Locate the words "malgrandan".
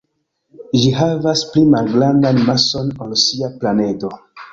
1.73-2.39